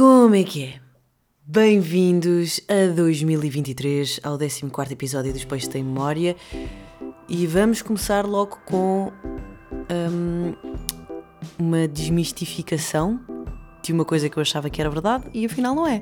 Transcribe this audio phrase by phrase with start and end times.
[0.00, 0.80] Como é que é?
[1.44, 6.34] Bem-vindos a 2023, ao 14 episódio dos Peixes Tem Memória.
[7.28, 9.12] E vamos começar logo com
[9.90, 10.54] hum,
[11.58, 13.20] uma desmistificação
[13.82, 16.00] de uma coisa que eu achava que era verdade e afinal não é.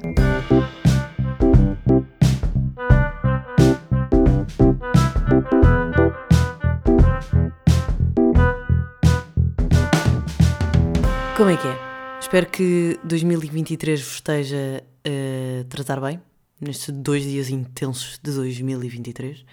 [11.37, 11.88] Como é que é?
[12.29, 16.21] Espero que 2023 vos esteja a tratar bem,
[16.61, 19.47] nestes dois dias intensos de 2023.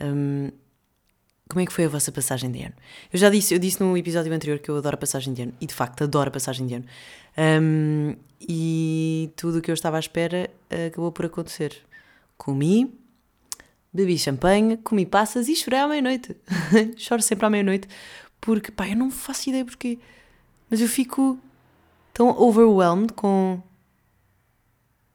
[0.00, 0.50] Um,
[1.46, 2.72] como é que foi a vossa passagem de ano?
[3.12, 5.52] Eu já disse, eu disse no episódio anterior que eu adoro a passagem de ano,
[5.60, 6.86] e de facto adoro a passagem de ano.
[7.36, 10.48] Um, e tudo o que eu estava à espera
[10.88, 11.76] acabou por acontecer.
[12.38, 12.90] Comi,
[13.92, 16.34] bebi champanhe, comi passas e chorei à meia-noite.
[16.96, 17.86] Choro sempre à meia-noite,
[18.40, 19.98] porque, pá, eu não faço ideia porquê,
[20.70, 21.38] mas eu fico
[22.18, 23.62] tão overwhelmed com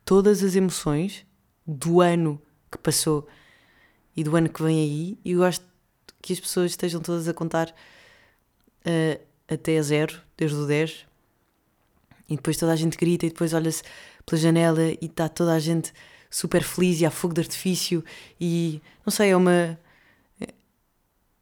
[0.06, 1.26] todas as emoções
[1.68, 2.42] do ano
[2.72, 3.28] que passou
[4.16, 5.66] e do ano que vem aí, e eu gosto
[6.22, 11.06] que as pessoas estejam todas a contar uh, até a zero, desde o 10,
[12.30, 13.84] e depois toda a gente grita, e depois olha-se
[14.26, 15.92] pela janela e está toda a gente
[16.30, 18.02] super feliz e há fogo de artifício,
[18.40, 19.78] e não sei, é uma.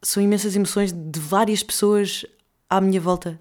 [0.02, 2.26] São imensas emoções de várias pessoas
[2.68, 3.40] à minha volta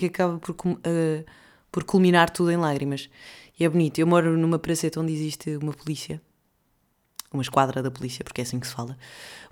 [0.00, 1.24] que acaba por, uh,
[1.70, 3.10] por culminar tudo em lágrimas.
[3.58, 3.98] E é bonito.
[3.98, 6.20] Eu moro numa praceta onde existe uma polícia,
[7.30, 8.96] uma esquadra da polícia, porque é assim que se fala,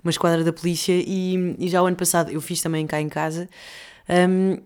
[0.03, 3.07] uma esquadra da polícia, e, e já o ano passado eu fiz também cá em
[3.07, 3.47] casa.
[4.09, 4.57] Um,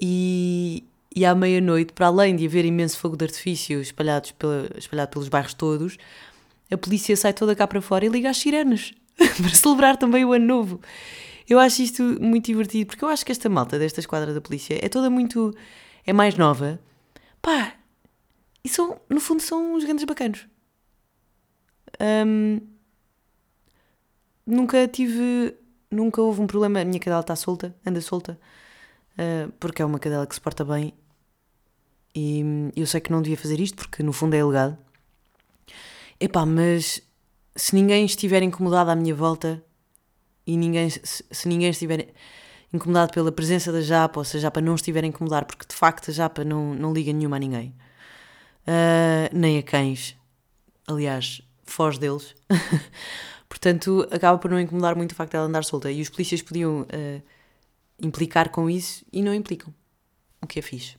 [0.00, 5.12] e, e à meia-noite, para além de haver imenso fogo de artifício espalhados pela, espalhado
[5.12, 5.96] pelos bairros todos,
[6.70, 10.32] a polícia sai toda cá para fora e liga as sirenes para celebrar também o
[10.32, 10.80] ano novo.
[11.50, 14.78] Eu acho isto muito divertido, porque eu acho que esta malta desta esquadra da polícia
[14.80, 15.52] é toda muito.
[16.06, 16.80] é mais nova.
[17.42, 17.74] Pá,
[18.62, 20.46] e são, no fundo, são uns grandes bacanos.
[22.00, 22.60] Um,
[24.46, 25.56] nunca tive.
[25.90, 26.82] Nunca houve um problema.
[26.82, 28.38] A minha cadela está solta, anda solta,
[29.18, 30.94] uh, porque é uma cadela que se porta bem.
[32.14, 32.44] E
[32.76, 34.78] eu sei que não devia fazer isto, porque no fundo é ilegal.
[36.20, 37.02] Epá, mas
[37.56, 39.64] se ninguém estiver incomodado à minha volta,
[40.50, 42.08] e ninguém, se, se ninguém estiver
[42.72, 45.74] incomodado pela presença da japa, ou se a japa não estiver a incomodar, porque de
[45.74, 47.74] facto a japa não, não liga nenhuma a ninguém,
[48.66, 50.16] uh, nem a cães,
[50.88, 52.34] aliás, foge deles,
[53.48, 55.90] portanto acaba por não incomodar muito o facto dela andar solta.
[55.90, 57.22] E os polícias podiam uh,
[58.00, 59.72] implicar com isso e não implicam,
[60.42, 60.96] o que é fixe.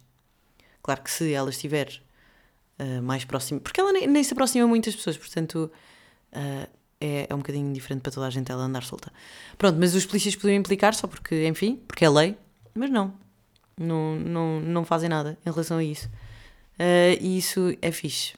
[0.82, 2.02] Claro que se ela estiver
[2.80, 5.70] uh, mais próxima, porque ela nem, nem, se aproxima muitas pessoas, portanto
[7.02, 9.12] é, é um bocadinho diferente para toda a gente ela andar solta.
[9.58, 12.38] Pronto, mas os polícias podiam implicar só porque, enfim, porque é lei,
[12.76, 13.14] mas não.
[13.78, 16.08] Não, não, não fazem nada em relação a isso.
[16.80, 18.36] Uh, e isso é fixe.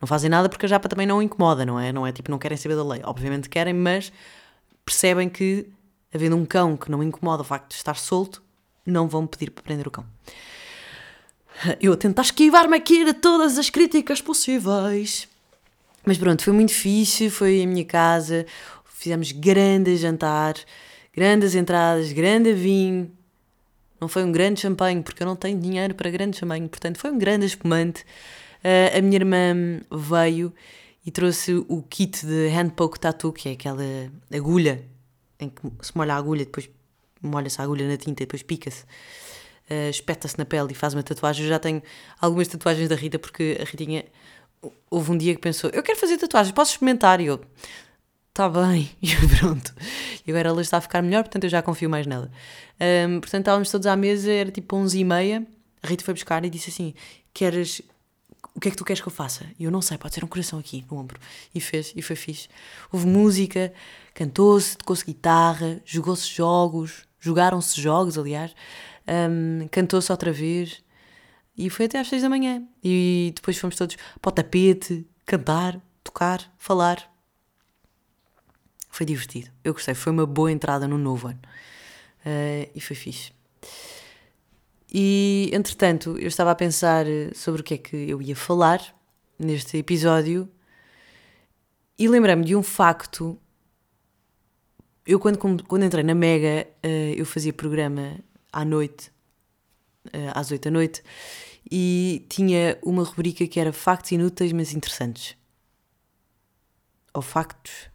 [0.00, 1.92] Não fazem nada porque a japa também não incomoda, não é?
[1.92, 3.00] Não é tipo, não querem saber da lei.
[3.04, 4.12] Obviamente querem, mas
[4.84, 5.68] percebem que,
[6.14, 8.42] havendo um cão que não incomoda o facto de estar solto,
[8.86, 10.06] não vão pedir para prender o cão.
[11.80, 15.28] Eu a tentar esquivar-me aqui de todas as críticas possíveis.
[16.04, 18.46] Mas pronto, foi muito fixe, foi a minha casa,
[18.84, 20.54] fizemos grande jantar,
[21.14, 23.10] grandes entradas, grande vinho.
[24.00, 27.10] Não foi um grande champanhe, porque eu não tenho dinheiro para grande champanhe, portanto foi
[27.10, 28.02] um grande espumante.
[28.64, 30.52] Uh, a minha irmã veio
[31.04, 33.82] e trouxe o kit de hand poke tattoo, que é aquela
[34.32, 34.84] agulha
[35.40, 36.68] em que se molha a agulha, depois
[37.22, 38.82] molha-se a agulha na tinta e depois pica-se.
[39.70, 41.44] Uh, espeta-se na pele e faz uma tatuagem.
[41.44, 41.82] Eu já tenho
[42.20, 44.04] algumas tatuagens da Rita, porque a Ritinha
[44.90, 47.20] houve um dia que pensou: Eu quero fazer tatuagens, posso experimentar?
[47.20, 47.40] E eu,
[48.30, 49.08] está bem, e
[49.38, 49.74] pronto.
[50.26, 52.30] E agora ela está a ficar melhor, portanto eu já confio mais nela.
[52.80, 55.46] Um, portanto estávamos todos à mesa, era tipo 11 e meia.
[55.82, 56.94] A Rita foi buscar e disse assim:
[57.32, 57.82] Queres.
[58.54, 59.46] O que é que tu queres que eu faça?
[59.58, 61.18] E eu não sei, pode ser um coração aqui no ombro.
[61.54, 62.48] E fez, e foi fixe.
[62.90, 63.72] Houve música,
[64.14, 68.52] cantou-se, tocou-se guitarra, jogou-se jogos, jogaram-se jogos, aliás,
[69.30, 70.82] um, cantou-se outra vez.
[71.58, 72.62] E foi até às seis da manhã.
[72.82, 77.12] E depois fomos todos para o tapete, cantar, tocar, falar.
[78.88, 79.50] Foi divertido.
[79.64, 79.94] Eu gostei.
[79.94, 81.40] Foi uma boa entrada no novo ano.
[82.20, 83.32] Uh, e foi fixe.
[84.90, 88.80] E, entretanto, eu estava a pensar sobre o que é que eu ia falar
[89.36, 90.48] neste episódio
[91.98, 93.36] e lembrei-me de um facto.
[95.04, 98.20] Eu, quando, quando entrei na Mega, uh, eu fazia programa
[98.52, 99.10] à noite,
[100.06, 101.02] uh, às oito da noite,
[101.70, 105.36] e tinha uma rubrica que era factos inúteis, mas interessantes.
[107.12, 107.90] Ou factos.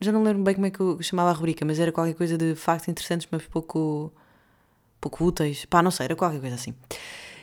[0.00, 2.36] Já não lembro bem como é que eu chamava a rubrica, mas era qualquer coisa
[2.36, 4.12] de factos interessantes, mas pouco,
[5.00, 5.64] pouco úteis.
[5.64, 6.74] Pá, não sei, era qualquer coisa assim.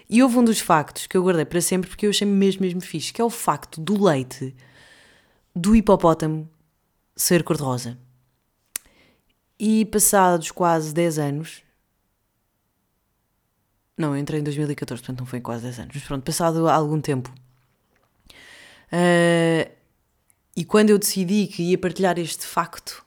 [0.10, 2.82] E houve um dos factos que eu guardei para sempre porque eu achei mesmo, mesmo
[2.82, 4.54] fixe, que é o facto do leite
[5.56, 6.50] do hipopótamo
[7.16, 7.98] ser cor-de-rosa.
[9.58, 11.64] E passados quase 10 anos,
[13.98, 17.00] não, eu entrei em 2014, portanto não foi quase 10 anos, mas pronto, passado algum
[17.00, 17.34] tempo,
[18.92, 19.72] uh,
[20.56, 23.06] e quando eu decidi que ia partilhar este facto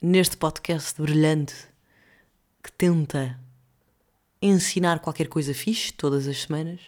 [0.00, 1.54] neste podcast brilhante
[2.62, 3.38] que tenta
[4.40, 6.80] ensinar qualquer coisa fixe todas as semanas,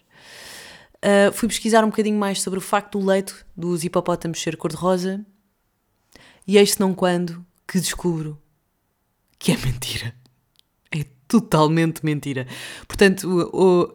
[0.96, 5.24] uh, fui pesquisar um bocadinho mais sobre o facto do leito dos hipopótamos ser cor-de-rosa
[6.46, 8.40] e eis não quando que descubro
[9.38, 10.14] que é mentira.
[11.34, 12.46] Totalmente mentira.
[12.86, 13.94] Portanto, o, o,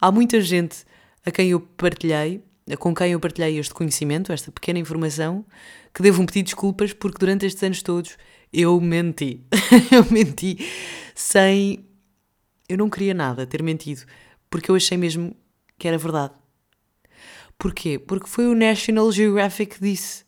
[0.00, 0.84] há muita gente
[1.26, 2.40] a quem eu partilhei,
[2.78, 5.44] com quem eu partilhei este conhecimento, esta pequena informação,
[5.92, 8.16] que devo pedir desculpas porque durante estes anos todos
[8.52, 9.44] eu menti.
[9.90, 10.56] eu menti
[11.16, 11.84] sem
[12.68, 14.02] eu não queria nada ter mentido,
[14.48, 15.34] porque eu achei mesmo
[15.76, 16.32] que era verdade.
[17.58, 17.98] Porquê?
[17.98, 20.24] Porque foi o National Geographic que disse.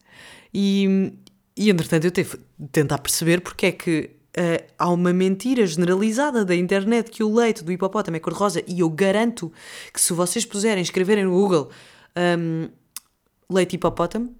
[0.52, 1.12] E,
[1.56, 2.38] e entretanto eu tive
[2.72, 7.62] tentar perceber porque é que uh, há uma mentira generalizada da internet que o leite
[7.62, 9.52] do hipopótamo é cor-de-rosa e eu garanto
[9.92, 11.70] que se vocês puserem, escreverem no Google
[12.38, 12.69] um,
[13.50, 14.34] leite hipopótamo,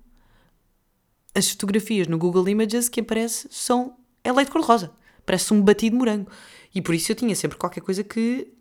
[1.35, 4.93] as fotografias no Google Images que aparece são é leite cor-de-rosa.
[5.27, 6.31] Parece um batido morango.
[6.75, 8.53] E por isso eu tinha sempre qualquer coisa que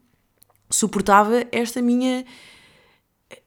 [0.69, 2.25] suportava esta minha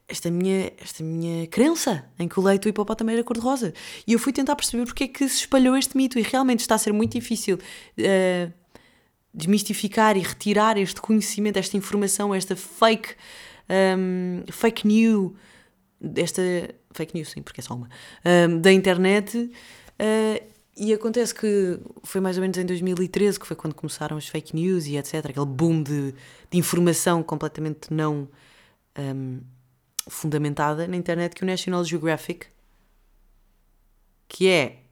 [0.08, 3.75] esta minha, esta minha crença em que o leite do hipopótamo era cor-de-rosa.
[4.06, 6.76] E eu fui tentar perceber porque é que se espalhou este mito e realmente está
[6.76, 8.53] a ser muito difícil uh,
[9.35, 13.14] desmistificar e retirar este conhecimento, esta informação, esta fake,
[13.99, 15.32] um, fake news,
[16.17, 16.43] esta
[16.93, 17.88] fake news, sim, porque é só uma,
[18.49, 19.37] um, da internet.
[19.38, 24.29] Uh, e acontece que foi mais ou menos em 2013 que foi quando começaram as
[24.29, 25.14] fake news e etc.
[25.31, 26.12] Aquele boom de,
[26.50, 28.29] de informação completamente não
[28.99, 29.41] um,
[30.08, 32.47] fundamentada na internet que o National Geographic,
[34.29, 34.82] que é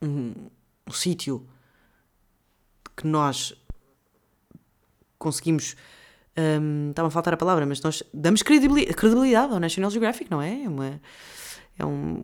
[0.00, 0.34] um,
[0.86, 1.46] um sítio
[2.96, 3.54] que nós
[5.18, 5.76] conseguimos.
[6.36, 10.64] Um, Estava a faltar a palavra, mas nós damos credibilidade ao National Geographic, não é?
[10.64, 11.00] É uma,
[11.78, 12.22] é um,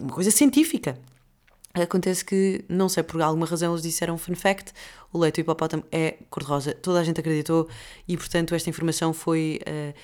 [0.00, 0.98] uma coisa científica.
[1.74, 4.72] Acontece que, não sei por alguma razão, eles disseram fun fact:
[5.12, 6.72] o leite do hipopótamo é cor-de-rosa.
[6.74, 7.68] Toda a gente acreditou
[8.08, 9.94] e, portanto, esta informação foi uh,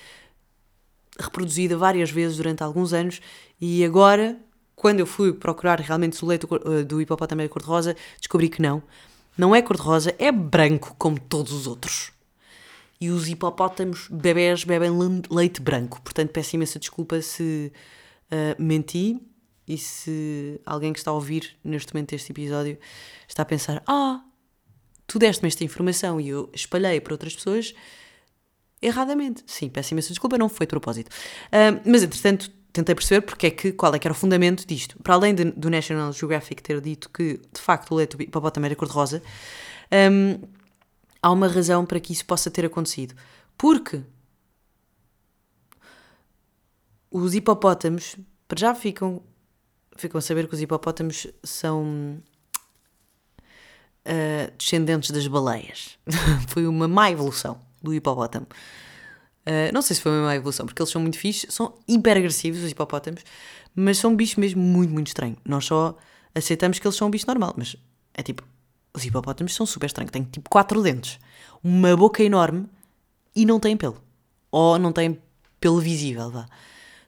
[1.19, 3.21] reproduzida várias vezes durante alguns anos.
[3.59, 4.37] E agora,
[4.75, 6.47] quando eu fui procurar realmente o leite
[6.87, 8.83] do hipopótamo é cor-de-rosa, descobri que não.
[9.37, 12.11] Não é cor-de-rosa, é branco, como todos os outros.
[13.01, 14.91] E os hipopótamos bebés bebem
[15.29, 16.01] leite branco.
[16.01, 17.71] Portanto, peço imensa desculpa se
[18.31, 19.19] uh, menti
[19.67, 22.77] e se alguém que está a ouvir neste momento este episódio
[23.27, 24.23] está a pensar: Ah,
[25.07, 27.73] tu deste-me esta informação e eu espalhei para outras pessoas
[28.83, 29.43] erradamente.
[29.45, 31.09] Sim, peço imensa desculpa, não foi de propósito.
[31.47, 34.97] Uh, mas entretanto, tentei perceber porque é que, qual é que era o fundamento disto.
[35.01, 38.65] Para além de, do National Geographic ter dito que, de facto, o leite do hipopótamo
[38.65, 39.21] era cor-de-rosa,
[40.11, 40.39] um,
[41.21, 43.15] há uma razão para que isso possa ter acontecido.
[43.57, 44.01] Porque
[47.11, 49.21] os hipopótamos, para já ficam
[49.95, 52.19] ficam a saber que os hipopótamos são
[54.07, 55.99] uh, descendentes das baleias.
[56.49, 58.47] foi uma má evolução do hipopótamo.
[59.45, 62.17] Uh, não sei se foi uma má evolução, porque eles são muito fixos, são hiper
[62.17, 63.21] agressivos, os hipopótamos,
[63.75, 65.35] mas são um bicho mesmo muito, muito estranho.
[65.43, 65.97] Nós só
[66.33, 67.75] aceitamos que eles são um bicho normal, mas
[68.13, 68.43] é tipo,
[68.93, 71.19] os hipopótamos são super estranhos, têm tipo quatro dentes,
[71.61, 72.67] uma boca enorme
[73.35, 74.01] e não têm pelo.
[74.49, 75.19] Ou não têm
[75.59, 76.47] pelo visível, vá.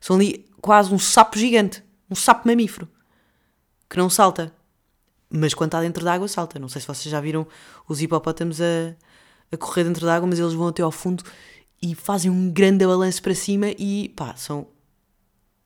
[0.01, 2.87] São ali quase um sapo gigante um sapo mamífero
[3.89, 4.53] que não salta,
[5.29, 6.59] mas quando está dentro d'água salta.
[6.59, 7.47] Não sei se vocês já viram
[7.87, 8.95] os hipopótamos a,
[9.51, 11.23] a correr dentro d'água, mas eles vão até ao fundo
[11.81, 14.67] e fazem um grande balanço para cima e pá, são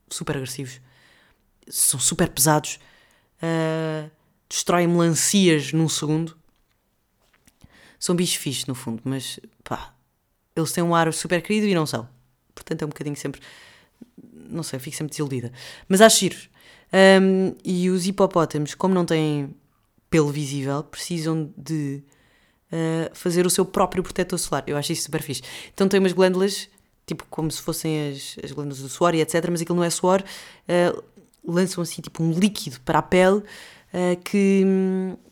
[0.09, 0.81] super agressivos,
[1.67, 2.79] são super pesados,
[3.41, 4.09] uh,
[4.49, 6.37] destroem melancias num segundo.
[7.99, 9.93] São bichos fixos no fundo, mas pá,
[10.55, 12.07] eles têm um ar super querido e não são.
[12.55, 13.41] Portanto é um bocadinho sempre
[14.49, 15.51] não sei, fico sempre desiludida.
[15.87, 16.49] Mas acho giros.
[17.21, 19.53] Um, e os hipopótamos, como não têm
[20.09, 22.03] pelo visível, precisam de
[23.13, 24.63] fazer o seu próprio protetor solar.
[24.67, 25.41] Eu acho isso super fixe.
[25.73, 26.69] Então tem umas glândulas,
[27.05, 29.47] tipo como se fossem as, as glândulas do suor e etc.
[29.49, 30.23] Mas aquilo não é suor.
[30.67, 31.03] Uh,
[31.43, 34.63] lançam assim tipo um líquido para a pele uh, que,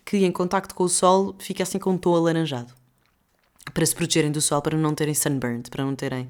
[0.04, 2.74] que em contacto com o sol fica assim com um tom alaranjado.
[3.74, 6.28] Para se protegerem do sol, para não terem sunburned, para não terem.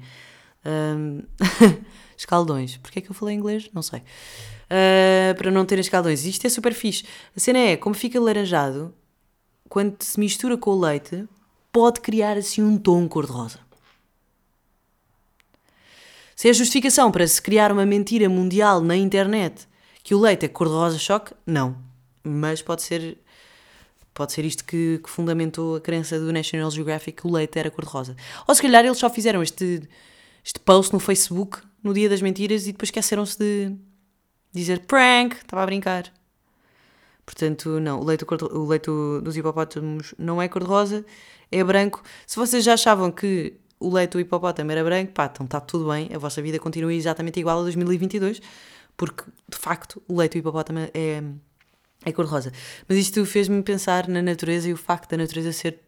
[0.66, 1.22] Um...
[2.18, 2.76] escaldões.
[2.78, 3.70] Porquê é que eu falei inglês?
[3.72, 4.00] Não sei.
[4.00, 6.24] Uh, para não terem escaldões.
[6.24, 7.04] Isto é super fixe.
[7.34, 8.92] A cena é, como fica laranjado,
[9.68, 11.26] quando se mistura com o leite,
[11.72, 13.60] pode criar assim um tom cor-de-rosa.
[16.34, 19.66] Se é justificação para se criar uma mentira mundial na internet
[20.02, 21.76] que o leite é cor-de-rosa choque, não.
[22.22, 23.18] Mas pode ser
[24.14, 27.70] pode ser isto que, que, fundamentou a crença do National Geographic que o leite era
[27.70, 28.16] cor-de-rosa.
[28.48, 29.82] Ou se calhar eles só fizeram este,
[30.44, 33.76] este post no Facebook no dia das mentiras e depois esqueceram-se de
[34.52, 36.12] dizer prank, estava a brincar.
[37.28, 38.86] Portanto, não, o leite, o leite
[39.22, 41.04] dos hipopótamos não é cor-de-rosa,
[41.52, 42.02] é branco.
[42.26, 45.90] Se vocês já achavam que o leite do hipopótamo era branco, pá, então está tudo
[45.90, 48.40] bem, a vossa vida continua exatamente igual a 2022,
[48.96, 51.22] porque de facto o leite do hipopótamo é,
[52.02, 52.50] é cor-de-rosa.
[52.88, 55.80] Mas isto fez-me pensar na natureza e o facto da natureza ser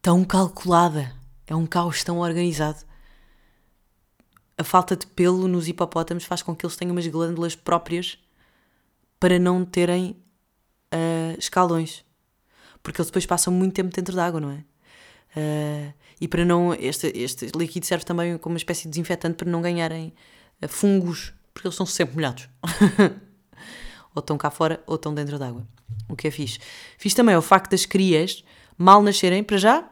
[0.00, 1.12] tão calculada,
[1.48, 2.78] é um caos tão organizado.
[4.56, 8.20] A falta de pelo nos hipopótamos faz com que eles tenham umas glândulas próprias
[9.20, 10.16] para não terem
[10.92, 12.04] uh, escaldões.
[12.82, 14.64] Porque eles depois passam muito tempo dentro d'água, não é?
[15.36, 16.74] Uh, e para não.
[16.74, 20.14] Este, este líquido serve também como uma espécie de desinfetante para não ganharem
[20.62, 22.48] uh, fungos, porque eles são sempre molhados.
[24.14, 25.66] ou estão cá fora ou estão dentro d'água.
[26.08, 26.58] O que é fixe.
[26.98, 28.42] Fiz também o facto das crias
[28.76, 29.90] mal nascerem, para já,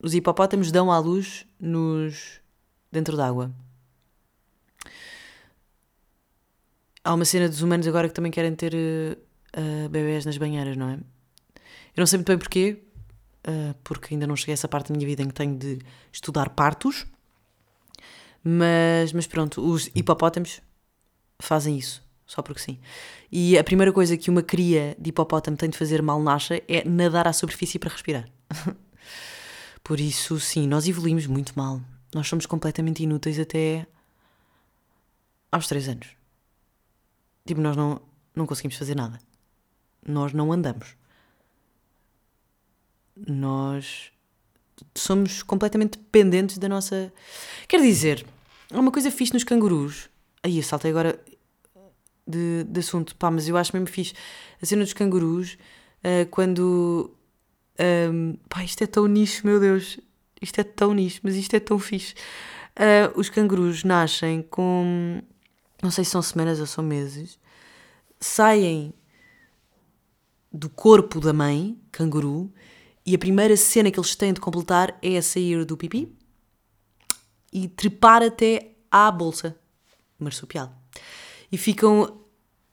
[0.00, 2.40] os hipopótamos dão à luz nos
[2.90, 3.50] dentro d'água.
[7.04, 10.88] Há uma cena dos humanos agora que também querem ter uh, bebés nas banheiras, não
[10.88, 10.94] é?
[10.94, 12.82] Eu não sei muito bem porquê,
[13.46, 15.78] uh, porque ainda não cheguei a essa parte da minha vida em que tenho de
[16.12, 17.06] estudar partos,
[18.42, 20.60] mas, mas pronto, os hipopótamos
[21.40, 22.78] fazem isso, só porque sim.
[23.30, 26.88] E a primeira coisa que uma cria de hipopótamo tem de fazer mal nasce é
[26.88, 28.28] nadar à superfície para respirar.
[29.84, 31.80] Por isso, sim, nós evoluímos muito mal.
[32.14, 33.86] Nós somos completamente inúteis até
[35.50, 36.21] aos 3 anos.
[37.44, 38.00] Tipo, nós não,
[38.34, 39.20] não conseguimos fazer nada.
[40.06, 40.96] Nós não andamos.
[43.16, 44.12] Nós
[44.94, 47.12] somos completamente dependentes da nossa.
[47.68, 48.26] Quer dizer,
[48.72, 50.08] há uma coisa fixe nos cangurus.
[50.42, 51.20] Aí eu saltei agora
[52.26, 53.14] de, de assunto.
[53.16, 54.14] Pá, mas eu acho mesmo fixe.
[54.60, 55.58] A cena dos cangurus,
[56.04, 57.10] uh, quando.
[58.10, 59.98] Um, pá, isto é tão nicho, meu Deus.
[60.40, 62.14] Isto é tão nicho, mas isto é tão fixe.
[62.72, 65.22] Uh, os cangurus nascem com
[65.82, 67.38] não sei se são semanas ou são meses,
[68.20, 68.94] saem
[70.52, 72.52] do corpo da mãe, canguru,
[73.04, 76.14] e a primeira cena que eles têm de completar é a sair do pipi
[77.52, 79.56] e trepar até à bolsa
[80.18, 80.72] marsupial.
[81.50, 82.20] E ficam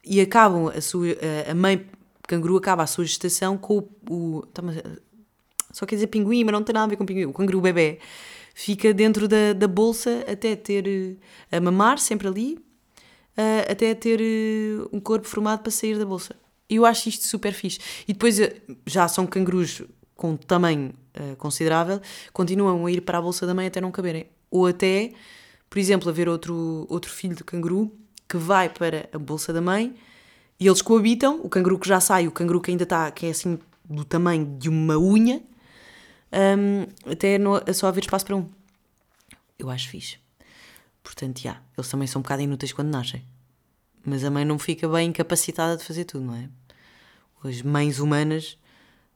[0.05, 1.07] e acabam a sua
[1.49, 1.89] a mãe
[2.27, 4.61] canguru acaba a sua gestação com o, o tá,
[5.71, 7.25] só quer dizer pinguim, mas não tem nada a ver com pinguim.
[7.25, 7.99] O canguru bebê
[8.53, 12.68] fica dentro da, da bolsa até ter eh, a mamar sempre ali
[13.37, 16.35] uh, até ter uh, um corpo formado para sair da bolsa.
[16.69, 17.79] Eu acho isto super fixe.
[18.07, 18.51] E depois uh,
[18.85, 19.81] já são cangurus
[20.15, 20.93] com tamanho
[21.37, 24.27] considerável, continuam a ir para a bolsa da mãe até não caberem.
[24.49, 25.11] Ou até,
[25.69, 27.91] por exemplo, haver outro, outro filho de canguru
[28.27, 29.95] que vai para a bolsa da mãe
[30.59, 33.29] e eles coabitam, o canguru que já sai, o canguru que ainda está, que é
[33.29, 33.57] assim
[33.89, 35.41] do tamanho de uma unha,
[36.31, 38.45] um, até no, só haver espaço para um.
[39.57, 40.17] Eu acho fixe.
[41.09, 43.25] Portanto, já, eles também são um bocado inúteis quando nascem.
[44.05, 46.47] Mas a mãe não fica bem capacitada de fazer tudo, não é?
[47.43, 48.59] As mães humanas,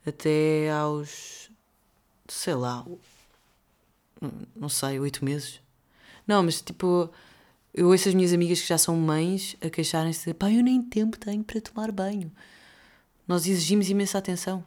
[0.04, 1.52] até aos.
[2.28, 2.84] sei lá.
[4.56, 5.62] não sei, oito meses.
[6.26, 7.12] Não, mas tipo.
[7.72, 10.82] Eu ouço as minhas amigas que já são mães a queixarem-se de pá, eu nem
[10.82, 12.32] tempo tenho para tomar banho.
[13.28, 14.66] Nós exigimos imensa atenção.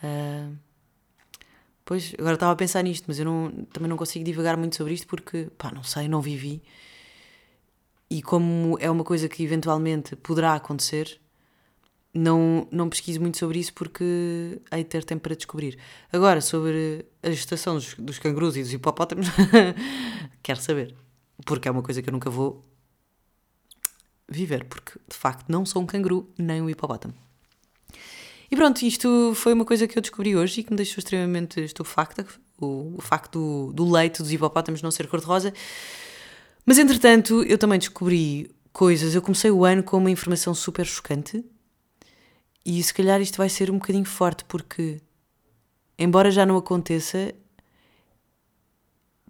[0.00, 0.56] Uh,
[1.84, 4.94] Pois, agora estava a pensar nisto, mas eu não, também não consigo divagar muito sobre
[4.94, 6.62] isto porque, pá, não sei, não vivi.
[8.10, 11.20] E como é uma coisa que eventualmente poderá acontecer,
[12.12, 15.78] não, não pesquiso muito sobre isso porque hei de ter tempo para descobrir.
[16.12, 19.26] Agora, sobre a gestação dos, dos cangurus e dos hipopótamos,
[20.42, 20.94] quero saber.
[21.44, 22.62] Porque é uma coisa que eu nunca vou
[24.28, 27.14] viver, porque de facto não sou um canguru nem um hipopótamo.
[28.50, 31.60] E pronto, isto foi uma coisa que eu descobri hoje e que me deixou extremamente
[31.60, 32.26] estupefacta,
[32.60, 35.52] o, o facto do, do leite dos hipopótamos não ser cor-de-rosa.
[36.64, 39.14] Mas entretanto, eu também descobri coisas.
[39.14, 41.44] Eu comecei o ano com uma informação super chocante
[42.64, 45.00] e se calhar isto vai ser um bocadinho forte porque,
[45.98, 47.34] embora já não aconteça,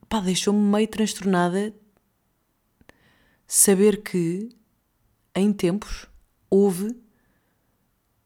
[0.08, 1.74] pá, deixou-me meio transtornada
[3.46, 4.48] saber que
[5.34, 6.06] em tempos
[6.48, 6.96] houve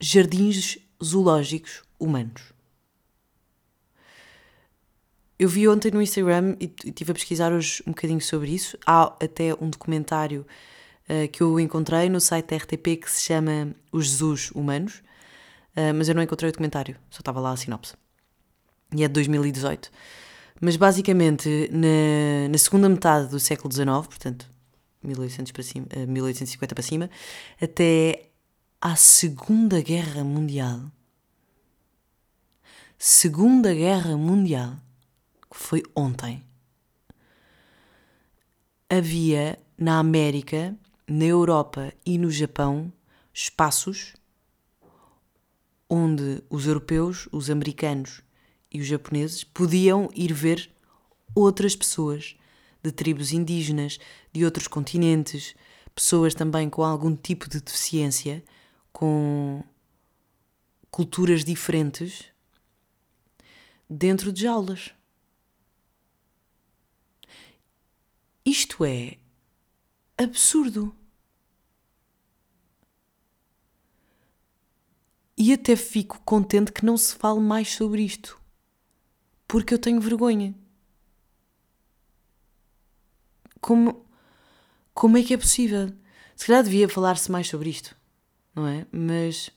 [0.00, 2.52] jardins zoológicos humanos.
[5.38, 8.76] Eu vi ontem no Instagram e estive a pesquisar hoje um bocadinho sobre isso.
[8.84, 10.44] Há até um documentário
[11.08, 15.02] uh, que eu encontrei no site da RTP que se chama Os Zoos Humanos.
[15.76, 17.94] uh, mas eu não encontrei o documentário, só estava lá a sinopse.
[18.94, 19.90] E é de 2018.
[20.60, 24.50] Mas basicamente, na, na segunda metade do século XIX, portanto,
[25.04, 27.10] 1800 para cima, 1850 para cima,
[27.62, 28.27] até
[28.80, 30.80] à Segunda Guerra Mundial.
[32.96, 34.76] Segunda Guerra Mundial,
[35.50, 36.44] que foi ontem,
[38.88, 42.92] havia na América, na Europa e no Japão
[43.34, 44.14] espaços
[45.90, 48.20] onde os europeus, os americanos
[48.70, 50.70] e os japoneses podiam ir ver
[51.34, 52.36] outras pessoas
[52.80, 53.98] de tribos indígenas,
[54.32, 55.56] de outros continentes,
[55.92, 58.44] pessoas também com algum tipo de deficiência,
[58.92, 59.62] com
[60.90, 62.26] culturas diferentes,
[63.88, 64.92] dentro de jaulas.
[68.44, 69.18] Isto é
[70.16, 70.94] absurdo.
[75.36, 78.40] E até fico contente que não se fale mais sobre isto,
[79.46, 80.54] porque eu tenho vergonha.
[83.60, 84.04] Como,
[84.92, 85.94] como é que é possível?
[86.34, 87.96] Se calhar devia falar-se mais sobre isto,
[88.58, 88.86] não é?
[88.90, 89.50] Mas,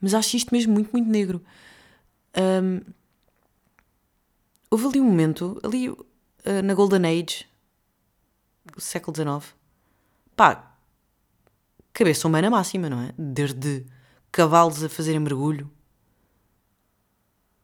[0.00, 1.44] mas acho isto mesmo muito, muito negro.
[2.36, 2.80] Um,
[4.70, 6.06] houve ali um momento, ali uh,
[6.64, 7.46] na Golden Age,
[8.76, 9.54] século XIX,
[10.36, 10.76] pá,
[11.92, 13.12] cabeça humana máxima, não é?
[13.18, 13.84] Desde
[14.30, 15.70] cavalos a fazerem mergulho.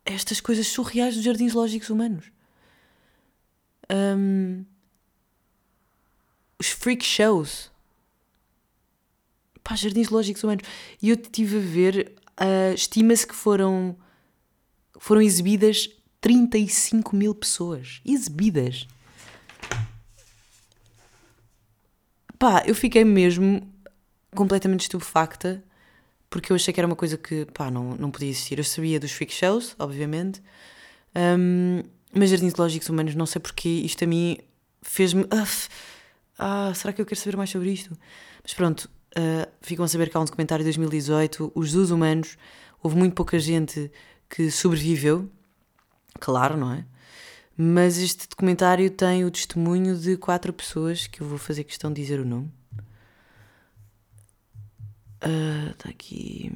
[0.04, 2.30] Estas coisas surreais dos jardins lógicos humanos.
[3.90, 4.64] Um,
[6.58, 7.70] os freak shows.
[9.64, 10.62] Pá, jardins lógicos humanos.
[11.02, 13.96] E eu estive a ver, uh, estima-se que foram,
[14.98, 15.88] foram exibidas
[16.20, 18.00] 35 mil pessoas.
[18.04, 18.86] Exibidas.
[22.38, 23.66] Pá, eu fiquei mesmo
[24.34, 25.64] completamente estupefacta
[26.34, 28.58] porque eu achei que era uma coisa que, pá, não, não podia existir.
[28.58, 30.42] Eu sabia dos freak shows, obviamente,
[31.14, 34.38] um, mas jardins lógicos humanos, não sei porque isto a mim
[34.82, 35.24] fez-me.
[36.36, 37.96] Ah, será que eu quero saber mais sobre isto?
[38.42, 42.36] Mas pronto, uh, ficam a saber que há um documentário de 2018, Os Zoos Humanos.
[42.82, 43.90] Houve muito pouca gente
[44.28, 45.30] que sobreviveu,
[46.20, 46.84] claro, não é?
[47.56, 52.02] Mas este documentário tem o testemunho de quatro pessoas que eu vou fazer questão de
[52.02, 52.50] dizer o nome.
[55.70, 56.52] Está uh, aqui.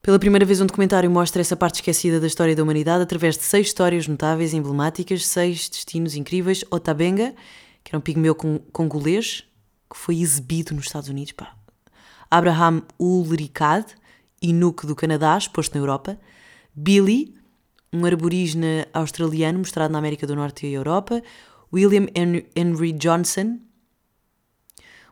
[0.00, 3.42] Pela primeira vez, um documentário mostra essa parte esquecida da história da humanidade através de
[3.42, 6.62] seis histórias notáveis emblemáticas, seis destinos incríveis.
[6.70, 7.34] Otabenga,
[7.82, 9.44] que era um pigmeu congolês,
[9.94, 11.32] que foi exibido nos Estados Unidos.
[11.32, 11.54] Pá.
[12.28, 13.86] Abraham Ulricad,
[14.42, 16.18] Inuk do Canadá, exposto na Europa.
[16.74, 17.32] Billy,
[17.92, 21.22] um aborígene australiano mostrado na América do Norte e Europa.
[21.72, 22.08] William
[22.56, 23.60] Henry Johnson,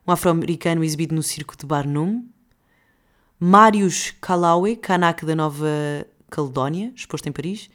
[0.04, 2.28] um afro-americano exibido no circo de Barnum.
[3.38, 7.70] Marius Calawe, Kanak da Nova Caledónia, exposto em Paris.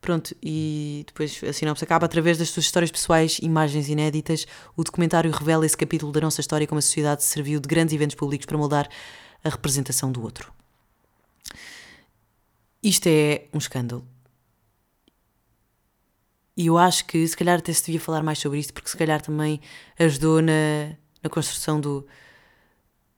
[0.00, 4.46] Pronto, e depois a sinopse acaba através das suas histórias pessoais, imagens inéditas.
[4.76, 8.14] O documentário revela esse capítulo da nossa história como a sociedade serviu de grandes eventos
[8.14, 8.88] públicos para moldar
[9.42, 10.52] a representação do outro.
[12.82, 14.06] Isto é um escândalo.
[16.56, 18.96] E eu acho que se calhar até se devia falar mais sobre isto, porque se
[18.96, 19.60] calhar também
[19.98, 22.06] ajudou na, na construção do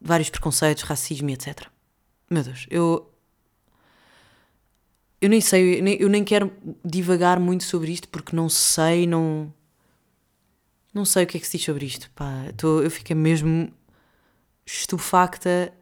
[0.00, 1.66] vários preconceitos, racismo e etc.
[2.30, 3.09] Meu Deus, eu
[5.20, 6.52] eu nem sei, eu nem, eu nem quero
[6.84, 9.52] divagar muito sobre isto porque não sei, não
[10.92, 12.10] não sei o que é que se diz sobre isto.
[12.14, 13.72] Pá, tô, eu fiquei mesmo
[14.66, 15.72] estupefacta.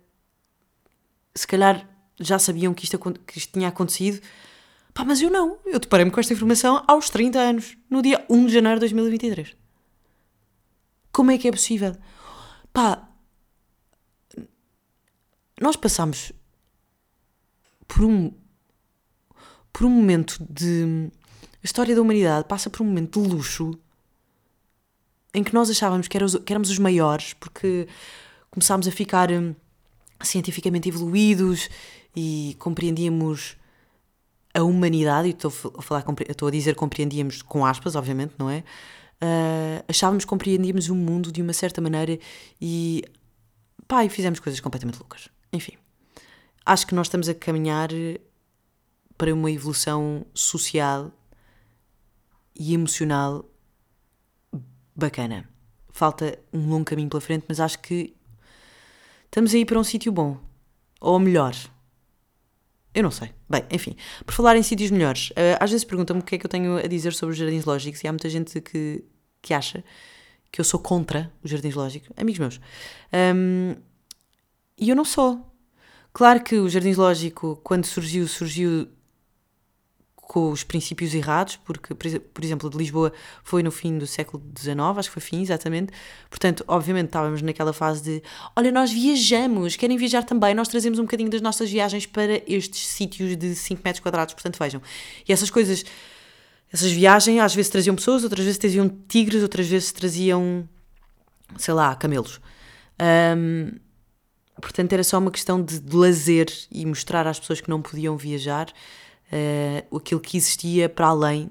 [1.34, 1.88] Se calhar
[2.20, 4.20] já sabiam que isto, que isto tinha acontecido,
[4.98, 5.60] Pá, mas eu não.
[5.64, 9.56] Eu deparei-me com esta informação aos 30 anos, no dia 1 de janeiro de 2023.
[11.12, 11.96] Como é que é possível?
[12.72, 13.08] Pá,
[15.60, 16.32] nós passamos
[17.86, 18.32] por um
[19.78, 21.08] por um momento de
[21.62, 23.78] a história da humanidade passa por um momento de luxo
[25.32, 27.86] em que nós achávamos que, éramos, que éramos os maiores porque
[28.50, 29.54] começámos a ficar hum,
[30.20, 31.68] cientificamente evoluídos
[32.16, 33.56] e compreendíamos
[34.52, 38.64] a humanidade, e estou a, falar, estou a dizer compreendíamos com aspas, obviamente, não é?
[39.22, 42.18] Uh, achávamos que compreendíamos o mundo de uma certa maneira
[42.60, 43.04] e
[43.86, 45.28] pá, e fizemos coisas completamente loucas.
[45.52, 45.74] Enfim,
[46.66, 47.90] acho que nós estamos a caminhar
[49.18, 51.12] para uma evolução social
[52.54, 53.44] e emocional
[54.94, 55.48] bacana.
[55.90, 58.14] Falta um longo caminho pela frente, mas acho que
[59.24, 60.38] estamos a ir para um sítio bom.
[61.00, 61.54] Ou melhor,
[62.94, 63.30] eu não sei.
[63.50, 66.46] Bem, enfim, por falar em sítios melhores, uh, às vezes perguntam-me o que é que
[66.46, 69.04] eu tenho a dizer sobre os jardins lógicos e há muita gente que,
[69.42, 69.84] que acha
[70.50, 72.60] que eu sou contra os jardins lógicos, amigos meus.
[73.12, 73.76] Um,
[74.78, 75.44] e eu não sou.
[76.12, 78.88] Claro que o Jardim Zoológico, quando surgiu, surgiu
[80.28, 83.10] com os princípios errados, porque, por exemplo, de Lisboa
[83.42, 85.90] foi no fim do século XIX, acho que foi fim, exatamente.
[86.28, 88.22] Portanto, obviamente, estávamos naquela fase de:
[88.54, 92.86] olha, nós viajamos, querem viajar também, nós trazemos um bocadinho das nossas viagens para estes
[92.88, 94.34] sítios de 5 metros quadrados.
[94.34, 94.82] Portanto, vejam.
[95.26, 95.82] E essas coisas,
[96.70, 100.68] essas viagens, às vezes traziam pessoas, outras vezes traziam tigres, outras vezes traziam,
[101.56, 102.38] sei lá, camelos.
[103.34, 103.78] Um,
[104.60, 108.14] portanto, era só uma questão de, de lazer e mostrar às pessoas que não podiam
[108.18, 108.70] viajar
[109.32, 111.50] uh, aquilo que existia para além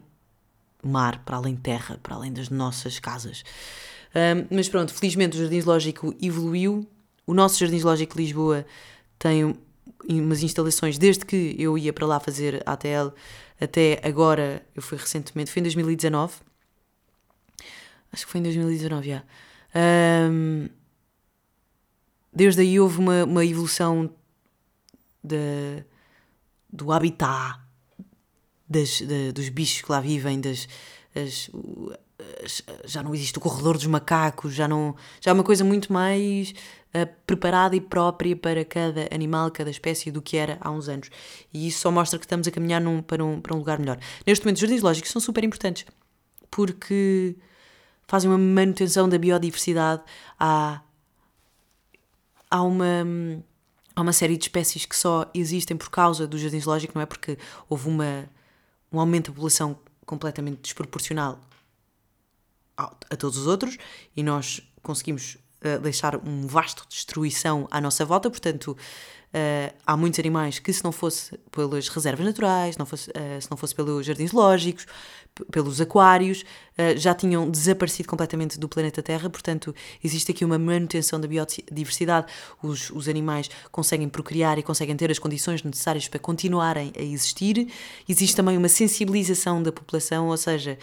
[0.84, 3.44] mar, para além terra, para além das nossas casas.
[4.16, 6.88] Um, mas pronto, felizmente o Jardim Zoológico evoluiu.
[7.26, 8.66] O nosso Jardim Zoológico de Lisboa
[9.20, 9.56] tem
[10.08, 13.10] umas instalações desde que eu ia para lá fazer ATL
[13.60, 14.66] até agora.
[14.76, 16.36] Eu fui recentemente, foi em 2019.
[18.12, 19.24] Acho que foi em 2019, já.
[20.32, 20.70] Um,
[22.32, 24.10] desde aí houve uma, uma evolução
[25.22, 25.84] de,
[26.72, 27.67] do habitat
[28.70, 30.68] das, de, dos bichos que lá vivem, das,
[31.16, 31.50] as,
[32.86, 36.52] já não existe o corredor dos macacos, já não já é uma coisa muito mais
[36.94, 41.10] uh, preparada e própria para cada animal, cada espécie do que era há uns anos.
[41.54, 44.00] E isso só mostra que estamos a caminhar num, para, um, para um lugar melhor.
[44.26, 45.86] Neste momento, os jardins lógicos são super importantes
[46.50, 47.36] porque
[48.08, 50.02] fazem uma manutenção da biodiversidade.
[50.40, 50.82] Há,
[52.50, 53.06] há uma
[53.96, 57.06] há uma série de espécies que só existem por causa do jardim zoológico, não é?
[57.06, 57.36] Porque
[57.68, 58.30] houve uma
[58.92, 61.40] um aumento da população completamente desproporcional
[62.78, 63.78] a, todos os outros
[64.16, 68.78] e nós conseguimos uh, deixar um vasto destruição à nossa volta, portanto
[69.86, 73.58] há muitos animais que se não fosse pelas reservas naturais, não fosse, uh, se não
[73.58, 74.86] fosse pelos jardins lógicos,
[75.52, 79.74] pelos aquários, uh, já tinham desaparecido completamente do planeta Terra, portanto,
[80.04, 82.28] existe aqui uma manutenção da biodiversidade.
[82.62, 87.72] Os, os animais conseguem procriar e conseguem ter as condições necessárias para continuarem a existir.
[88.08, 90.78] Existe também uma sensibilização da população, ou seja,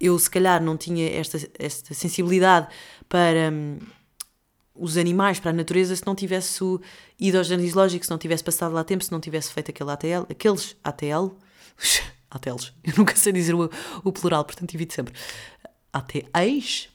[0.00, 2.68] eu se calhar não tinha esta, esta sensibilidade
[3.08, 3.50] para.
[3.52, 3.78] Hum,
[4.78, 6.62] os animais para a natureza se não tivesse
[7.18, 9.90] ido aos jardins lógicos, se não tivesse passado lá tempo, se não tivesse feito aquele
[9.90, 11.28] ATL, aqueles ATL,
[12.30, 13.70] ATLs, eu nunca sei dizer o,
[14.04, 15.14] o plural, portanto evito sempre.
[15.92, 16.88] ATEs,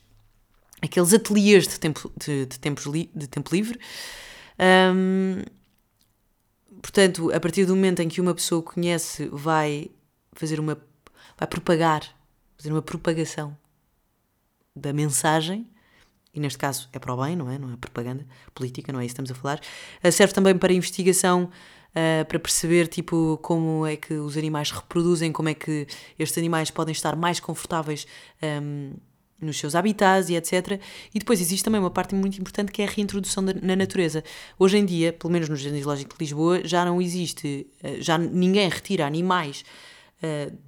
[0.80, 3.78] aqueles ateliês de tempo, de, de, tempos li, de tempo livre.
[4.58, 5.42] Um,
[6.80, 9.90] portanto, a partir do momento em que uma pessoa conhece, vai
[10.32, 10.78] fazer uma.
[11.36, 12.02] vai propagar,
[12.56, 13.56] fazer uma propagação
[14.76, 15.68] da mensagem,
[16.34, 17.58] e neste caso é para o bem, não é?
[17.58, 19.60] Não é propaganda política, não é isso que estamos a falar.
[20.10, 21.50] Serve também para investigação
[21.94, 25.86] uh, para perceber tipo, como é que os animais reproduzem, como é que
[26.18, 28.06] estes animais podem estar mais confortáveis
[28.42, 28.92] um,
[29.40, 30.80] nos seus habitats e etc.
[31.14, 34.24] E depois existe também uma parte muito importante que é a reintrodução na natureza.
[34.58, 38.18] Hoje em dia, pelo menos no Jardim Zoológico de Lisboa, já não existe, uh, já
[38.18, 39.64] ninguém retira animais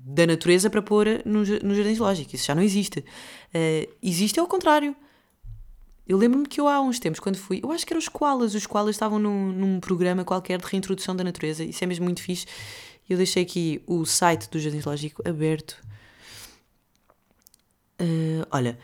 [0.05, 2.37] da natureza para pôr no, Jardim Zoológico.
[2.37, 3.03] Isso já não existe.
[4.03, 4.95] existe ao contrário
[6.09, 8.55] eu lembro-me que eu há uns tempos, quando fui, eu acho que eram os koalas,
[8.55, 12.23] os koalas estavam num, num programa qualquer de reintrodução da natureza, isso é mesmo muito
[12.23, 12.47] fixe.
[13.09, 15.77] Eu deixei aqui o site do Jardim Zoológico aberto.
[18.01, 18.79] Uh, olha,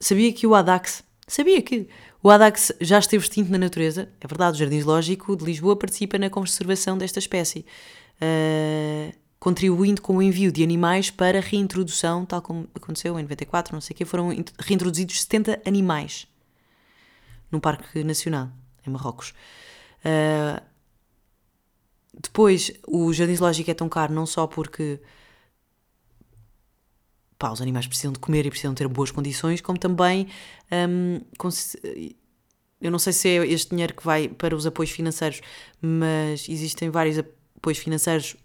[0.00, 1.86] sabia que o ADAX, sabia que
[2.22, 6.18] o ADAX já esteve extinto na natureza, é verdade, o Jardim Zoológico de Lisboa participa
[6.18, 7.66] na conservação desta espécie.
[8.22, 13.80] Uh, contribuindo com o envio de animais para reintrodução, tal como aconteceu em 94, não
[13.80, 16.26] sei o quê, foram reintroduzidos 70 animais
[17.50, 18.50] num parque nacional,
[18.86, 19.32] em Marrocos.
[20.04, 20.62] Uh,
[22.20, 25.00] depois, o jardim zoológico é tão caro não só porque
[27.38, 30.26] pá, os animais precisam de comer e precisam ter boas condições, como também
[30.72, 31.20] um,
[32.80, 35.40] eu não sei se é este dinheiro que vai para os apoios financeiros,
[35.80, 38.36] mas existem vários apoios financeiros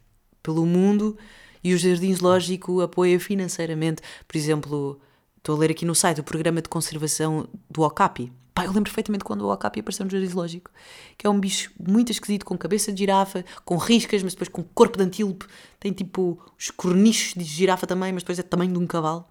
[0.41, 1.17] pelo mundo
[1.63, 4.99] e o Jardim Zoológico apoia financeiramente, por exemplo,
[5.37, 8.83] estou a ler aqui no site o programa de conservação do OCAPI, Pá, eu lembro
[8.83, 10.69] perfeitamente quando o okapi apareceu no jardim zoológico,
[11.17, 14.63] que é um bicho muito esquisito, com cabeça de girafa, com riscas, mas depois com
[14.63, 15.47] corpo de antílope,
[15.79, 19.25] tem tipo os cornichos de girafa também, mas depois é tamanho de um cavalo.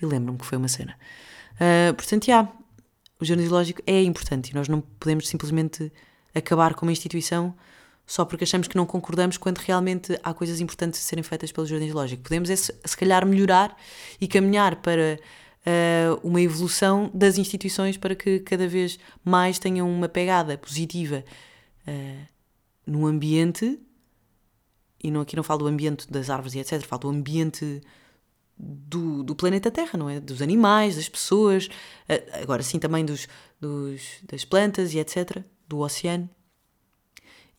[0.00, 0.94] E lembro-me que foi uma cena.
[1.54, 2.46] Uh, portanto, já,
[3.18, 5.90] o jardim zoológico é importante e nós não podemos simplesmente
[6.34, 7.54] acabar com uma instituição
[8.06, 11.66] só porque achamos que não concordamos quando realmente há coisas importantes a serem feitas pelo
[11.66, 12.22] jardim zoológico.
[12.24, 13.76] Podemos, é, se calhar, melhorar
[14.20, 15.18] e caminhar para
[15.66, 21.24] uh, uma evolução das instituições para que cada vez mais tenham uma pegada positiva
[21.86, 22.26] uh,
[22.86, 23.78] no ambiente,
[25.02, 27.80] e não, aqui não falo do ambiente das árvores e etc., falo do ambiente
[28.56, 30.20] do, do planeta Terra, não é?
[30.20, 33.28] Dos animais, das pessoas, uh, agora sim também dos,
[33.60, 36.28] dos, das plantas e etc., do oceano.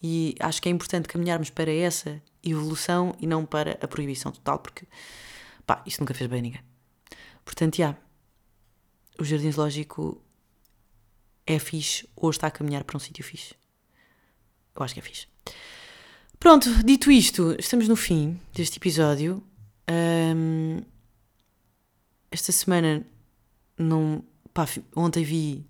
[0.02, 4.60] E acho que é importante caminharmos para essa evolução e não para a proibição total,
[4.60, 4.86] porque
[5.66, 6.73] pá, isso nunca fez bem a ninguém.
[7.46, 7.98] Portanto, já,
[9.20, 10.22] o jardim zoológico
[11.46, 13.56] é fixe ou está a caminhar para um sítio fixe.
[14.76, 15.28] Eu acho que é fixe.
[16.40, 19.44] Pronto, dito isto, estamos no fim deste episódio.
[19.90, 20.82] Um,
[22.32, 23.06] esta semana
[23.78, 24.24] não.
[24.54, 25.66] Pá, ontem vi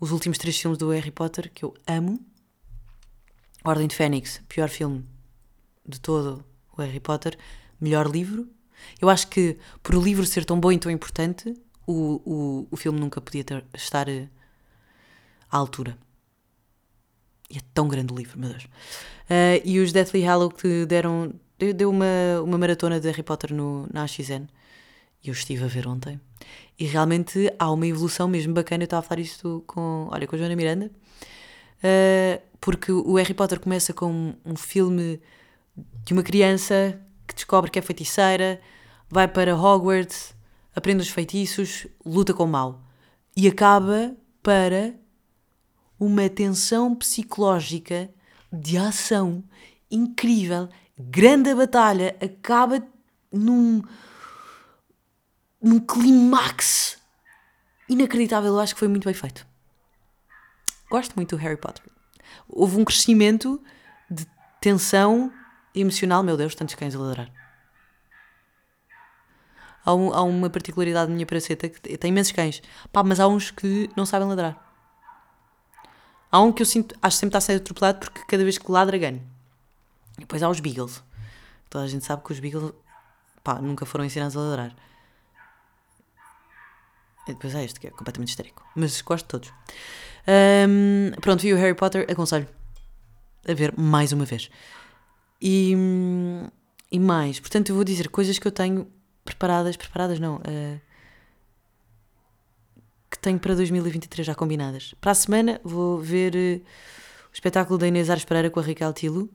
[0.00, 2.20] os últimos três filmes do Harry Potter que eu amo.
[3.64, 5.04] Ordem de Fênix, pior filme
[5.86, 6.44] de todo
[6.76, 7.36] o Harry Potter,
[7.80, 8.48] melhor livro.
[9.00, 11.54] Eu acho que por o livro ser tão bom e tão importante,
[11.86, 14.28] o, o, o filme nunca podia ter, estar eh,
[15.50, 15.96] à altura.
[17.50, 18.64] E é tão grande o livro, meu Deus.
[18.64, 21.32] Uh, e os Deathly Hallow que deram.
[21.58, 22.04] Deu uma,
[22.44, 24.46] uma maratona de Harry Potter no, na AXN.
[25.24, 26.20] E eu estive a ver ontem.
[26.78, 28.82] E realmente há uma evolução mesmo bacana.
[28.82, 30.90] Eu estava a falar isto com, olha, com a Joana Miranda.
[31.78, 35.20] Uh, porque o Harry Potter começa com um, um filme
[36.04, 38.60] de uma criança que descobre que é feiticeira,
[39.08, 40.34] vai para Hogwarts,
[40.74, 42.82] aprende os feitiços, luta com o mal.
[43.36, 44.94] E acaba para
[46.00, 48.10] uma tensão psicológica
[48.50, 49.44] de ação
[49.90, 52.82] incrível, grande batalha, acaba
[53.30, 53.82] num,
[55.60, 56.98] num clímax
[57.88, 58.50] inacreditável.
[58.50, 59.46] Eu acho que foi muito bem feito.
[60.90, 61.84] Gosto muito do Harry Potter.
[62.48, 63.62] Houve um crescimento
[64.10, 64.26] de
[64.60, 65.32] tensão
[65.74, 66.22] emocional.
[66.22, 67.30] Meu Deus, tantos cães a ladrar.
[69.84, 72.62] Há, um, há uma particularidade minha praceta que tem imensos cães.
[72.92, 74.56] Pá, mas há uns que não sabem ladrar.
[76.30, 78.58] Há um que eu sinto, acho que sempre está a ser atropelado porque cada vez
[78.58, 79.22] que ladra ganho.
[80.18, 81.02] E depois há os Beagles.
[81.70, 82.72] Toda a gente sabe que os Beagles
[83.42, 84.76] pá, nunca foram ensinados a ladrar.
[87.26, 88.62] E depois há este que é completamente histérico.
[88.74, 89.52] Mas gosto de todos.
[90.26, 92.48] Um, pronto, vi o Harry Potter, aconselho
[93.46, 94.50] a ver mais uma vez.
[95.40, 95.74] E,
[96.90, 98.90] e mais, portanto, eu vou dizer coisas que eu tenho
[99.24, 100.80] preparadas, preparadas não, uh,
[103.10, 104.94] que tenho para 2023 já combinadas.
[105.00, 106.64] Para a semana vou ver uh,
[107.30, 109.30] o espetáculo da Inês Ares Pereira com a Raquel Tilo,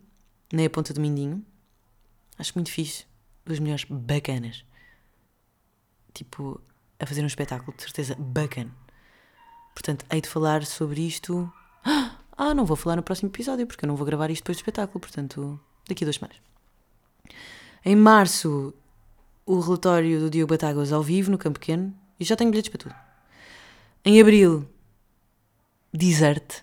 [0.51, 1.45] na Ponta do Mindinho.
[2.37, 3.05] Acho muito fixe,
[3.45, 4.65] dos melhores bacanas.
[6.13, 6.59] Tipo,
[6.99, 8.71] a fazer um espetáculo, de certeza, bacana.
[9.73, 11.51] Portanto, hei de falar sobre isto.
[12.35, 14.61] Ah, não vou falar no próximo episódio, porque eu não vou gravar isto depois do
[14.61, 16.37] espetáculo, portanto, daqui a duas semanas.
[17.85, 18.73] Em março,
[19.45, 22.79] o relatório do Diogo Batáguas ao vivo, no Campo Pequeno, e já tenho bilhetes para
[22.79, 22.95] tudo.
[24.05, 24.67] Em abril,
[25.93, 26.61] Desert.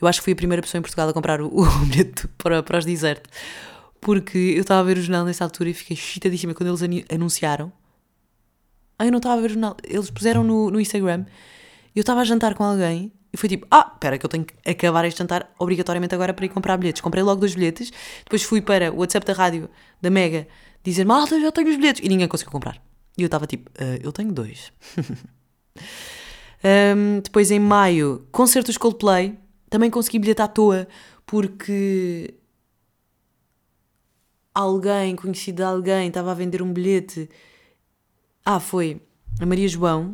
[0.00, 2.62] Eu acho que fui a primeira pessoa em Portugal a comprar o, o bilhete para,
[2.62, 3.24] para os Desert,
[4.00, 7.72] porque eu estava a ver o jornal nessa altura e fiquei chitadíssima quando eles anunciaram.
[8.98, 9.76] Ah, eu não estava a ver o jornal.
[9.82, 11.24] Eles puseram no, no Instagram.
[11.94, 14.54] Eu estava a jantar com alguém e foi tipo, ah, espera que eu tenho que
[14.64, 17.02] acabar este jantar obrigatoriamente agora para ir comprar bilhetes.
[17.02, 17.92] Comprei logo dois bilhetes,
[18.22, 19.68] depois fui para o WhatsApp da rádio,
[20.00, 20.46] da Mega,
[20.84, 22.00] dizer, malta, já tenho os bilhetes.
[22.04, 22.80] E ninguém conseguiu comprar.
[23.18, 24.72] E eu estava tipo, uh, eu tenho dois.
[26.96, 29.36] um, depois em maio, concertos Coldplay.
[29.68, 30.86] Também consegui bilhete à toa,
[31.26, 32.34] porque
[34.54, 37.28] alguém, conhecido de alguém, estava a vender um bilhete.
[38.44, 39.02] Ah, foi
[39.40, 40.12] a Maria João,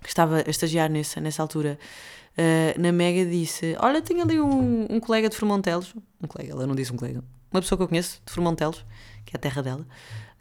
[0.00, 1.76] que estava a estagiar nessa, nessa altura,
[2.38, 5.94] uh, na Mega, disse: Olha, tenho ali um, um colega de Formontelos.
[6.22, 7.22] Um colega, ela não disse um colega.
[7.50, 8.84] Uma pessoa que eu conheço, de Formontelos,
[9.24, 9.86] que é a terra dela,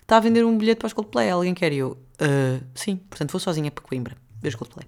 [0.02, 1.30] está a vender um bilhete para os Coldplay.
[1.30, 1.72] Alguém quer?
[1.74, 4.88] E eu: uh, Sim, portanto vou sozinha para Coimbra, ver os Coldplay.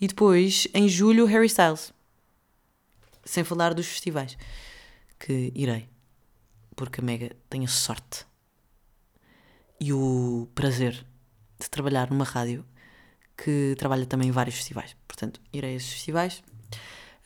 [0.00, 1.92] E depois, em julho, Harry Styles.
[3.24, 4.36] Sem falar dos festivais
[5.18, 5.88] que irei.
[6.76, 8.26] Porque a Mega tem a sorte
[9.80, 11.06] e o prazer
[11.58, 12.64] de trabalhar numa rádio
[13.36, 14.96] que trabalha também em vários festivais.
[15.06, 16.42] Portanto, irei a esses festivais.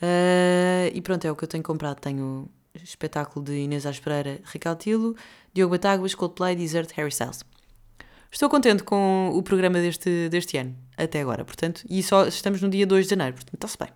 [0.01, 2.01] Uh, e pronto, é o que eu tenho comprado.
[2.01, 5.17] Tenho espetáculo de Inês Pereira, Raquel Tilo,
[5.53, 7.45] Diogo Batáguas, Coldplay, Desert, Harry Styles.
[8.31, 12.69] Estou contente com o programa deste, deste ano, até agora, portanto, e só estamos no
[12.69, 13.89] dia 2 de janeiro, portanto, está-se bem.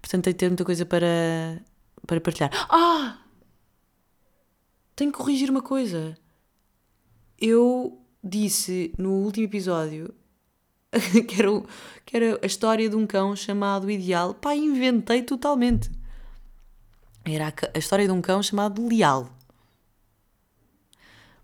[0.00, 1.62] Portanto, tenho ter muita coisa para,
[2.06, 2.50] para partilhar.
[2.70, 3.18] Ah!
[4.96, 6.16] Tenho que corrigir uma coisa.
[7.38, 10.14] Eu disse no último episódio
[11.26, 11.48] que, era,
[12.04, 14.34] que era a história de um cão chamado Ideal.
[14.34, 15.90] Pá, inventei totalmente.
[17.24, 19.30] Era a, a história de um cão chamado Leal.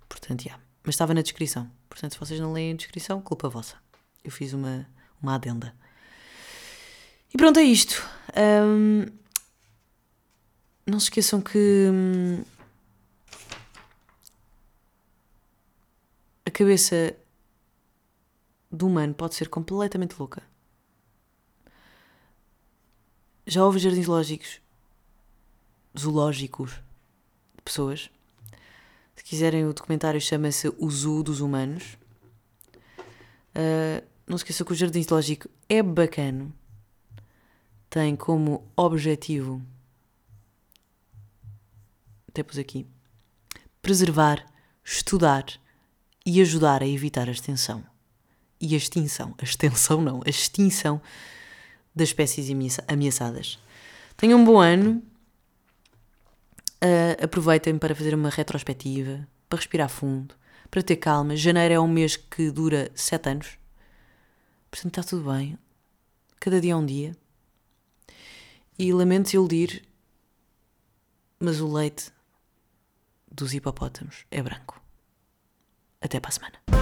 [0.09, 0.51] Portanto, já.
[0.51, 0.65] Yeah.
[0.85, 1.71] Mas estava na descrição.
[1.89, 3.77] Portanto, se vocês não leem a descrição, culpa vossa.
[4.25, 4.87] Eu fiz uma,
[5.23, 5.75] uma adenda.
[7.33, 8.03] E pronto, é isto.
[8.37, 9.07] Um,
[10.87, 12.43] não se esqueçam que hum,
[16.45, 17.17] a cabeça
[18.71, 20.43] do humano pode ser completamente louca.
[23.51, 24.61] já houve jardins zoológicos,
[25.99, 26.71] zoológicos
[27.57, 28.09] de pessoas.
[29.17, 31.99] Se quiserem, o documentário chama-se O Zoo dos Humanos.
[33.51, 36.49] Uh, não se esqueça que o jardim zoológico é bacana.
[37.89, 39.61] Tem como objetivo,
[42.29, 42.87] até pus aqui,
[43.83, 44.47] preservar,
[44.85, 45.45] estudar
[46.25, 47.90] e ajudar a evitar a extensão.
[48.61, 49.35] E a extinção.
[49.39, 51.01] A extensão não, a extinção
[51.95, 52.49] das espécies
[52.87, 53.59] ameaçadas.
[54.17, 55.03] Tenham um bom ano.
[56.83, 60.35] Uh, aproveitem para fazer uma retrospectiva, para respirar fundo,
[60.71, 61.37] para ter calma.
[61.37, 63.59] Janeiro é um mês que dura sete anos.
[64.71, 65.59] Portanto, está tudo bem.
[66.39, 67.15] Cada dia é um dia.
[68.79, 69.83] E lamento iludir,
[71.39, 72.11] mas o leite
[73.31, 74.83] dos hipopótamos é branco.
[76.01, 76.80] Até para a semana.